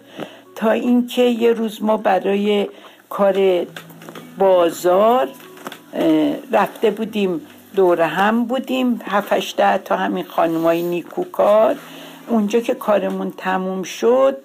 تا 0.56 0.72
اینکه 0.72 1.22
یه 1.22 1.54
روز 1.54 1.84
ما 1.84 1.98
برای 1.98 2.68
کار 3.10 3.66
بازار 4.38 5.28
رفته 6.52 6.92
بودیم 6.92 7.42
دور 7.76 8.02
هم 8.02 8.46
بودیم 8.46 9.02
هفتش 9.06 9.56
تا 9.86 9.96
همین 9.96 10.26
خانمای 10.26 10.84
نیکوکار. 10.84 11.76
اونجا 12.28 12.60
که 12.60 12.74
کارمون 12.74 13.34
تموم 13.38 13.84
شد 13.84 14.38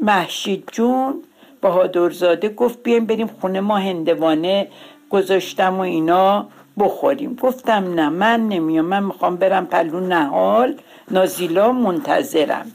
محشید 0.00 0.68
جون 0.72 1.22
بهادرزاده 1.60 2.48
گفت 2.48 2.82
بیایم 2.82 3.06
بریم 3.06 3.26
خونه 3.26 3.60
ما 3.60 3.76
هندوانه 3.78 4.68
گذاشتم 5.10 5.76
و 5.76 5.80
اینا 5.80 6.46
بخوریم. 6.78 7.34
گفتم 7.34 7.94
نه 7.94 8.08
من 8.08 8.48
نمیام 8.48 8.84
من 8.84 9.02
می‌خوام 9.02 9.36
برم 9.36 9.66
پلو 9.66 10.00
نهال 10.00 10.74
نازیلا 11.10 11.72
منتظرم. 11.72 12.72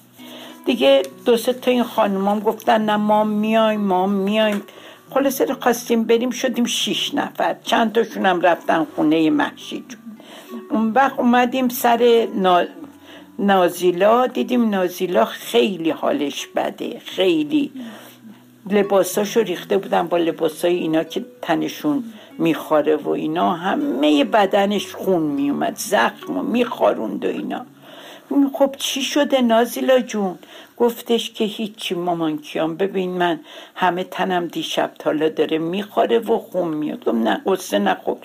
دیگه 0.65 1.01
دو 1.25 1.37
سه 1.37 1.53
تا 1.53 1.71
این 1.71 1.83
خانمام 1.83 2.39
گفتن 2.39 2.81
نه 2.81 2.97
ما 2.97 3.23
میایم 3.23 3.81
ما 3.81 4.07
میایم. 4.07 4.61
خلاصه 5.09 5.53
خواستیم 5.53 6.03
بریم 6.03 6.29
شدیم 6.29 6.65
شیش 6.65 7.13
نفر. 7.13 7.55
چند 7.63 7.93
تاشون 7.93 8.25
هم 8.25 8.41
رفتن 8.41 8.87
خونه 8.95 9.29
محشی 9.29 9.85
جون. 9.89 10.01
اون 10.69 10.91
وقت 10.91 11.19
اومدیم 11.19 11.69
سر 11.69 12.27
نازیلا 13.39 14.27
دیدیم 14.27 14.69
نازیلا 14.69 15.25
خیلی 15.25 15.89
حالش 15.89 16.47
بده 16.55 16.99
خیلی. 17.05 17.71
لباساشو 18.69 19.39
ریخته 19.39 19.77
بودن 19.77 20.07
با 20.07 20.17
لباسای 20.17 20.75
اینا 20.75 21.03
که 21.03 21.25
تنشون 21.41 22.03
میخواره 22.37 22.95
و 22.95 23.09
اینا 23.09 23.53
همه 23.53 24.23
بدنش 24.23 24.95
خون 24.95 25.21
میومد 25.21 25.75
زخم 25.77 26.37
و 26.37 26.43
میخاروند 26.43 27.25
و 27.25 27.27
اینا. 27.27 27.65
خب 28.53 28.75
چی 28.77 29.01
شده 29.01 29.41
نازیلا 29.41 29.99
جون؟ 29.99 30.37
گفتش 30.77 31.31
که 31.31 31.43
هیچی 31.43 31.95
مامان 31.95 32.37
کیام 32.37 32.75
ببین 32.75 33.09
من 33.09 33.39
همه 33.75 34.03
تنم 34.03 34.47
دیشب 34.47 34.91
تالا 34.99 35.29
داره 35.29 35.57
میخواره 35.57 36.19
و 36.19 36.37
خون 36.37 36.67
میاد. 36.67 37.05
گفت 37.05 37.15
نه 37.15 37.41
قصه 37.45 37.79
نخور. 37.79 38.17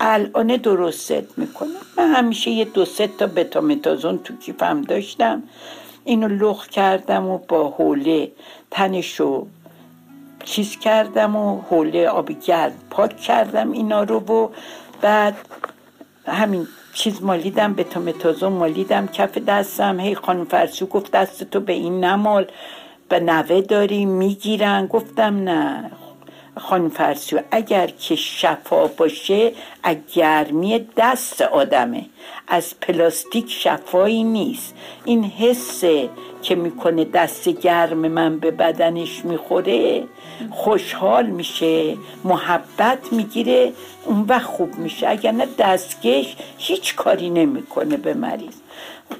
الان 0.00 0.46
درست 0.46 1.38
می‌کنم. 1.38 1.70
من 1.98 2.12
همیشه 2.12 2.50
یه 2.50 2.64
دو 2.64 2.84
سه 2.84 3.06
تا 3.06 3.26
بتامتازون 3.26 4.18
تو 4.18 4.36
کیفم 4.36 4.82
داشتم. 4.82 5.42
اینو 6.04 6.28
لخ 6.28 6.68
کردم 6.68 7.26
و 7.28 7.38
با 7.38 7.70
حوله 7.70 8.32
تنشو 8.70 9.46
چیز 10.44 10.78
کردم 10.78 11.36
و 11.36 11.60
حوله 11.60 12.08
آبی 12.08 12.34
گرد 12.34 12.74
پاک 12.90 13.16
کردم 13.16 13.72
اینا 13.72 14.02
رو 14.02 14.18
و 14.18 14.48
بعد 15.00 15.36
همین 16.26 16.66
چیز 16.94 17.22
مالیدم 17.22 17.74
به 17.74 17.86
متازون 17.98 18.52
مالیدم 18.52 19.06
کف 19.06 19.38
دستم. 19.38 20.00
هی 20.00 20.14
خانم 20.14 20.44
فرسو 20.44 20.86
گفت 20.86 21.12
دست 21.12 21.44
تو 21.44 21.60
به 21.60 21.72
این 21.72 22.04
نمال. 22.04 22.46
به 23.08 23.20
نوه 23.20 23.60
داری 23.60 24.04
می‌گیرن. 24.04 24.86
گفتم 24.86 25.36
نه. 25.36 25.90
خانم 26.58 26.88
فرسو 26.88 27.40
اگر 27.50 27.86
که 27.86 28.16
شفا 28.16 28.86
باشه 28.86 29.52
از 29.82 29.96
گرمی 30.14 30.86
دست 30.96 31.42
آدمه. 31.42 32.04
از 32.48 32.80
پلاستیک 32.80 33.50
شفایی 33.50 34.24
نیست. 34.24 34.74
این 35.04 35.24
حسه 35.24 36.08
که 36.42 36.54
می‌کنه 36.54 37.04
دست 37.04 37.48
گرم 37.48 37.98
من 37.98 38.38
به 38.38 38.50
بدنش 38.50 39.24
می‌خوره 39.24 40.04
خوشحال 40.50 41.26
میشه 41.26 41.96
محبت 42.24 43.12
می‌گیره 43.12 43.72
اون 44.04 44.24
وقت 44.28 44.46
خوب 44.46 44.74
میشه. 44.74 45.08
اگر 45.08 45.32
نه 45.32 45.46
دستکش 45.58 46.36
هیچ 46.58 46.94
کاری 46.96 47.30
نمی‌کنه 47.30 47.96
به 47.96 48.14
مریض. 48.14 48.54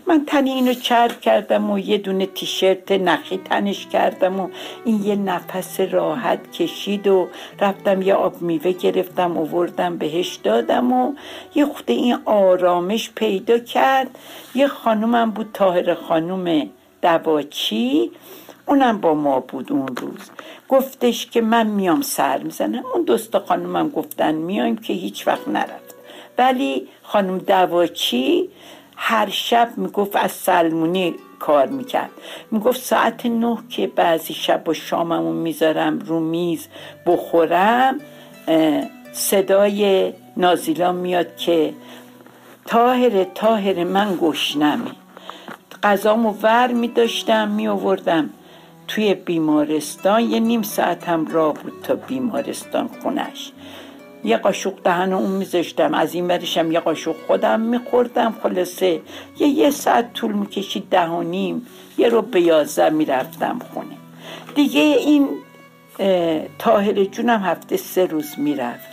من 0.07 0.25
تن 0.25 0.47
اینو 0.47 0.75
چرب 0.75 1.21
کردم 1.21 1.71
و 1.71 1.79
یه 1.79 1.99
دونه 1.99 2.27
تیشرت 2.27 2.93
نخی 2.93 3.37
تنش 3.37 3.87
کردم 3.87 4.41
و 4.41 4.49
این 4.85 5.03
یه 5.05 5.17
نفس 5.17 5.81
راحت 5.81 6.53
کشید 6.53 7.07
و 7.07 7.29
رفتم 7.61 8.03
یه 8.03 8.15
آب 8.15 8.43
میوه 8.43 8.73
گرفتم 8.73 9.37
وردم 9.37 9.99
بهش 9.99 10.35
دادم 10.35 10.93
و 10.93 11.13
یه 11.55 11.65
خود 11.65 11.85
این 11.87 12.19
آرامش 12.25 13.11
پیدا 13.11 13.59
کرد. 13.59 14.19
یه 14.55 14.69
خانومم 14.69 15.31
بود 15.31 15.51
تاهر 15.55 15.95
خانوم 15.95 16.71
دواچی. 17.03 18.11
اونم 18.67 19.01
با 19.01 19.15
ما 19.15 19.41
بود 19.41 19.73
اون 19.73 19.97
روز. 19.97 20.31
گفتش 20.69 21.27
که 21.27 21.41
من 21.41 21.67
میام 21.67 22.03
سر 22.03 22.39
می‌زنم. 22.39 22.85
اون 22.95 23.05
دوست 23.05 23.39
خانومم 23.39 23.89
گفتن 23.89 24.35
میایم 24.35 24.77
که 24.77 24.93
هیچ 24.93 25.27
وقت 25.27 25.49
نرفت. 25.49 25.95
ولی 26.39 26.89
خانم 27.03 27.39
دواچی 27.39 28.49
هر 29.03 29.29
شب 29.29 29.69
می‌گفت 29.77 30.17
از 30.17 30.33
سلمونی 30.33 31.15
کار 31.39 31.67
می‌کرد. 31.67 32.11
می‌گفت 32.51 32.81
ساعت 32.81 33.27
نه 33.27 33.59
که 33.69 33.87
بعضی 33.87 34.35
شب 34.35 34.69
و 34.69 34.75
شاممون 34.75 35.37
می‌ذارم 35.37 35.99
رو 35.99 36.21
میز 36.21 36.69
بخورم 37.07 38.01
صدای 39.13 40.13
نازیلا 40.37 40.93
میاد 40.93 41.37
که 41.37 41.75
تاهر 42.67 43.25
تاهر 43.25 43.85
من 43.85 44.19
گشنمه. 44.21 44.91
غذامو 45.83 46.35
ور 46.43 46.73
میداشتم 46.73 47.49
میآوردم 47.49 48.31
توی 48.89 49.15
بیمارستان. 49.15 50.21
یه 50.21 50.41
نیم 50.41 50.63
ساعت 50.63 51.09
هم 51.09 51.27
راه 51.27 51.55
بود 51.55 51.73
تا 51.83 51.95
بیمارستان 51.95 52.91
خونش. 53.03 53.53
یه 54.25 54.37
قاشق 54.37 54.75
دهن 54.85 55.13
اون 55.13 55.31
میذاشتم. 55.31 55.95
از 55.95 56.15
این 56.15 56.29
برشم 56.29 56.73
یه 56.73 56.81
قاشق 56.81 57.15
خودم 57.27 57.61
میخوردم. 57.61 58.35
خلاصه 58.43 59.01
یه 59.39 59.49
یه 59.49 59.71
ساعت 59.71 60.13
طول 60.13 60.33
می‌کشید 60.33 60.89
ده 60.91 61.07
و 61.07 61.23
نیم. 61.23 61.67
یه 61.99 62.09
رو 62.09 62.23
به 62.23 62.41
یازده 62.41 62.91
می‌رفتم 62.91 63.59
خونه. 63.73 63.97
دیگه 64.55 64.81
این 64.81 65.29
تاهر 66.59 67.05
جونم 67.05 67.41
هفته 67.41 67.77
سه 67.77 68.07
روز 68.07 68.35
می‌رفت. 68.37 68.90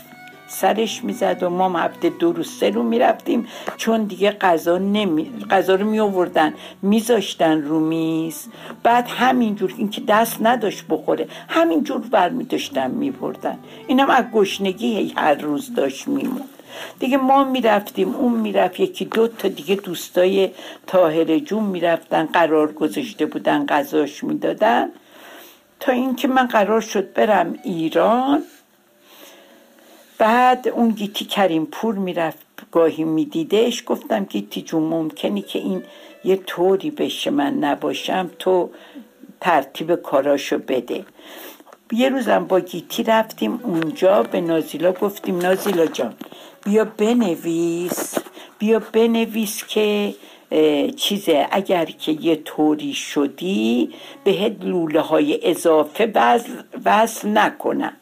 سرش 0.48 1.04
می‌زد 1.04 1.44
و 1.44 1.50
ما 1.50 1.80
هفته 1.80 2.10
دو 2.10 2.32
روز 2.32 2.52
سه 2.52 2.70
رو 2.70 2.84
می‌رفتیم 2.84 3.48
چون 3.78 4.04
دیگه 4.04 4.32
غذا 4.32 4.78
نمی 4.78 5.32
غذا 5.52 5.76
رو 5.76 5.86
می 5.86 6.00
آوردن 6.00 6.54
میذاشتن 6.82 7.62
رو 7.62 7.80
میز. 7.80 8.48
بعد 8.84 9.08
همینجور 9.08 9.74
اینکه 9.78 10.02
دست 10.08 10.38
نداشت 10.42 10.86
بخوره 10.90 11.28
همینجور 11.48 11.98
بر 11.98 12.30
می 12.30 12.44
داشتن 12.44 12.92
میبردن. 12.92 13.58
اینم 13.88 14.10
از 14.10 14.26
گشنگی 14.34 15.14
هر 15.18 15.34
روز 15.34 15.74
داشت 15.74 16.08
میموند. 16.08 16.50
دیگه 17.00 17.18
ما 17.18 17.44
می‌رفتیم 17.44 18.16
اون 18.16 18.34
می‌رفت 18.34 18.80
یکی 18.80 19.06
دو 19.06 19.28
تا 19.28 19.48
دیگه 19.48 19.76
دوستای 19.76 20.50
تاهر 20.88 21.40
جون 21.40 21.64
می‌رفتن 21.64 22.26
قرار 22.26 22.72
گذاشته 22.72 23.26
بودن 23.26 23.66
غذاش 23.66 24.24
می‌دادن. 24.24 24.90
تا 25.80 25.92
اینکه 25.92 26.28
من 26.28 26.48
قرار 26.48 26.82
شد 26.82 27.14
برم 27.14 27.56
ایران. 27.64 28.44
بعد 30.20 30.68
اون 30.68 30.90
گیتی 30.90 31.26
کریم 31.26 31.66
پور 31.66 31.96
می‌رفت 31.96 32.48
گاهی 32.72 33.04
میدیدش 33.04 33.84
گفتم 33.86 34.24
گیتی 34.26 34.62
جون 34.62 34.84
ممکنی 34.84 35.42
که 35.42 35.60
این 35.60 35.84
یه 36.24 36.36
طوری 36.36 36.92
بشه 36.92 37.32
من 37.32 37.54
نباشم 37.54 38.30
تو 38.40 38.70
ترتیب 39.42 39.96
کاراشو 39.96 40.58
بده. 40.58 41.06
یه 41.92 42.10
روزم 42.10 42.46
با 42.46 42.60
گیتی 42.60 43.04
رفتیم 43.04 43.60
اونجا 43.64 44.24
به 44.24 44.42
نازیلا 44.42 44.92
گفتیم 44.92 45.38
نازیلا 45.38 45.86
جان 45.86 46.14
بیا 46.66 46.86
بنویس 46.86 48.16
بیا 48.60 48.80
بنویس 48.94 49.64
که 49.68 50.16
چیزه 50.96 51.48
اگر 51.52 51.86
که 51.86 52.12
یه 52.12 52.36
طوری 52.36 52.94
شدی 52.94 53.90
بهت 54.24 54.54
لوله 54.62 55.02
های 55.02 55.40
اضافه 55.50 56.12
وصل 56.86 57.30
نکنن. 57.30 57.94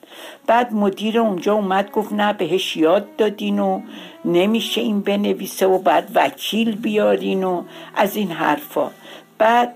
بعد 0.48 0.74
مدیر 0.74 1.20
اونجا 1.20 1.54
اومد 1.54 1.92
گفت 1.92 2.14
نه 2.14 2.34
بهش 2.34 2.78
یاد 2.78 3.16
دادین 3.16 3.60
و 3.60 3.82
نمیشه 4.26 4.82
این 4.82 5.02
بنویسه 5.02 5.68
و 5.68 5.78
بعد 5.78 6.12
وکیل 6.16 6.76
بیارین 6.76 7.44
و 7.44 7.64
از 7.96 8.16
این 8.16 8.32
حرفا. 8.32 8.92
بعد 9.38 9.76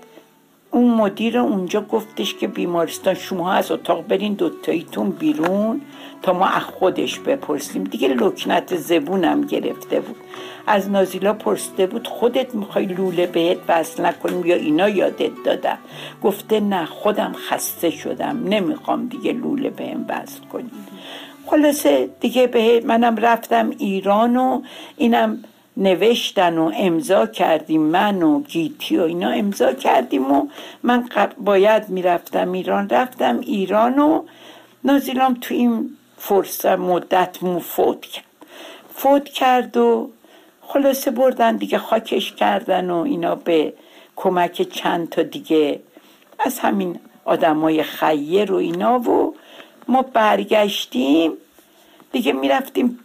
اون 0.70 0.94
مدیر 0.94 1.38
اونجا 1.38 1.80
گفتش 1.80 2.34
که 2.34 2.48
بیمارستان 2.48 3.14
شما 3.14 3.52
از 3.52 3.70
اتاق 3.70 4.06
برین 4.06 4.34
دوتاییتون 4.34 5.10
بیرون 5.10 5.80
تا 6.22 6.32
ما 6.32 6.46
از 6.46 6.62
خودش 6.62 7.18
بپرسیم. 7.18 7.84
دیگه 7.84 8.08
لکنت 8.08 8.76
زبونم 8.76 9.40
گرفته 9.40 10.00
بود. 10.00 10.16
از 10.70 10.90
نازیلا 10.90 11.32
پرسیده 11.32 11.86
بود 11.86 12.08
خودت 12.08 12.54
می‌خوای 12.54 12.84
لوله 12.86 13.26
بهت 13.26 13.58
وصل 13.68 14.06
نکنیم 14.06 14.46
یا 14.46 14.54
اینا 14.54 14.88
یادت 14.88 15.30
دادم. 15.44 15.78
گفته 16.22 16.60
نه 16.60 16.84
خودم 16.84 17.32
خسته 17.32 17.90
شدم. 17.90 18.44
نمی‌خوام 18.44 19.06
دیگه 19.06 19.32
لوله 19.32 19.70
بهم 19.70 20.06
وصل 20.08 20.40
کنیم 20.52 20.70
خلاصه 21.46 22.08
دیگه 22.20 22.46
به 22.46 22.82
منم 22.86 23.16
رفتم 23.16 23.70
ایران 23.78 24.36
و 24.36 24.62
اینم 24.96 25.44
نوشتن 25.76 26.58
و 26.58 26.72
امضا 26.76 27.26
کردیم 27.26 27.80
من 27.80 28.22
و 28.22 28.40
گیتی 28.40 28.96
و 28.96 29.02
اینا 29.02 29.30
امضا 29.30 29.72
کردیم 29.72 30.32
و 30.32 30.46
من 30.82 31.08
باید 31.38 31.88
می‌رفتم 31.88 32.52
ایران. 32.52 32.88
رفتم 32.88 33.40
ایران 33.40 33.98
و 33.98 34.22
نازیلام 34.84 35.38
تو 35.40 35.54
این 35.54 35.90
فرصت 36.18 36.66
مدت 36.66 37.42
مو 37.42 37.58
فوت 37.58 38.00
کرد. 38.00 38.24
فوت 38.94 39.24
کرد 39.24 39.76
و 39.76 40.10
خلاصه 40.72 41.10
بردن 41.10 41.56
دیگه 41.56 41.78
خاکش 41.78 42.32
کردن 42.32 42.90
و 42.90 42.96
اینا 42.96 43.34
به 43.34 43.72
کمک 44.16 44.62
چند 44.62 45.08
تا 45.08 45.22
دیگه. 45.22 45.80
از 46.38 46.58
همین 46.58 47.00
آدمای 47.24 47.82
خیر 47.82 48.52
و 48.52 48.54
اینا 48.54 48.98
و 48.98 49.34
ما 49.88 50.02
برگشتیم. 50.02 51.32
دیگه 52.12 52.32
می‌رفتیم 52.32 52.98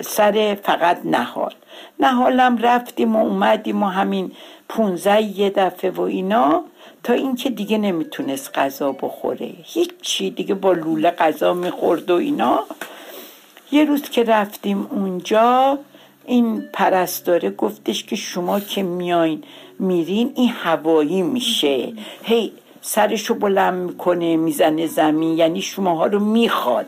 سر 0.00 0.58
فقط 0.62 1.00
نهال. 1.04 1.54
نهالم 2.00 2.58
رفتیم 2.58 3.16
و 3.16 3.24
اومدیم 3.24 3.82
و 3.82 3.86
همین 3.86 4.32
پونزه 4.68 5.22
یه 5.22 5.50
دفعه 5.50 5.90
و 5.90 6.00
اینا 6.00 6.64
تا 7.02 7.12
اینکه 7.12 7.50
دیگه 7.50 7.78
نمی‌تونست 7.78 8.58
غذا 8.58 8.92
بخوره. 8.92 9.50
هیچی 9.62 10.30
دیگه 10.30 10.54
با 10.54 10.72
لوله 10.72 11.10
غذا 11.10 11.54
می‌خورد 11.54 12.10
و 12.10 12.14
اینا. 12.14 12.64
یه 13.72 13.84
روز 13.84 14.02
که 14.02 14.24
رفتیم 14.24 14.86
اونجا 14.90 15.78
این 16.26 16.64
پرستاره 16.72 17.50
گفتش 17.50 18.04
که 18.04 18.16
شما 18.16 18.60
که 18.60 18.82
میاین 18.82 19.42
میرین 19.78 20.32
این 20.34 20.48
هوایی 20.48 21.22
میشه. 21.22 21.92
هی 22.22 22.52
سرشو 22.80 23.34
بلند 23.34 23.90
می‌کنه 23.90 24.36
می‌زنه 24.36 24.86
زمین 24.86 25.38
یعنی 25.38 25.62
شماها 25.62 26.06
رو 26.06 26.20
می‌خواد. 26.20 26.86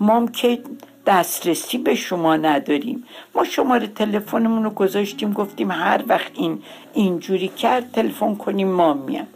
ما 0.00 0.26
که 0.26 0.58
دسترسی 1.06 1.78
به 1.78 1.94
شما 1.94 2.36
نداریم. 2.36 3.04
ما 3.34 3.44
شماره 3.44 3.86
تلفنمون 3.86 4.64
رو 4.64 4.70
گذاشتیم 4.70 5.32
گفتیم 5.32 5.70
هر 5.70 6.04
وقت 6.08 6.30
این 6.34 6.62
اینجوری 6.94 7.48
کرد 7.48 7.92
تلفن 7.92 8.34
کنیم 8.34 8.68
ما 8.68 8.94
میام 8.94 9.26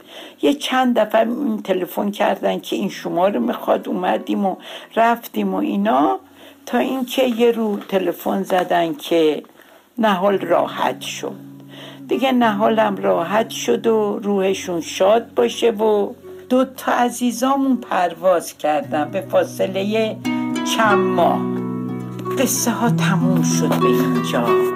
یه 0.42 0.54
چند 0.54 0.98
دفعه 0.98 1.28
این 1.28 1.62
تلفن 1.62 2.10
کردن 2.10 2.60
که 2.60 2.76
این 2.76 2.88
شما 2.88 3.28
رو 3.28 3.40
می‌خواد 3.40 3.88
اومدیم 3.88 4.46
و 4.46 4.56
رفتیم 4.96 5.54
و 5.54 5.56
اینا. 5.56 6.18
تا 6.70 6.78
اینکه 6.78 7.26
یه 7.26 7.50
رو 7.50 7.78
تلفن 7.88 8.42
زدن 8.42 8.94
که 8.94 9.42
نهال 9.98 10.38
راحت 10.38 11.00
شد. 11.00 11.36
دیگه 12.08 12.32
نهالم 12.32 12.96
راحت 12.96 13.50
شد 13.50 13.86
و 13.86 14.18
روحشون 14.22 14.80
شاد 14.80 15.34
باشه 15.34 15.70
و 15.70 16.12
دو 16.48 16.64
تا 16.64 16.92
عزیزامون 16.92 17.76
پرواز 17.76 18.58
کردن 18.58 19.10
به 19.10 19.20
فاصله 19.20 20.16
چند 20.76 20.98
ماه. 20.98 21.40
قصه 22.38 22.70
ها 22.70 22.90
تموم 22.90 23.42
شد 23.42 23.68
به 23.68 23.86
اینجا. 23.86 24.69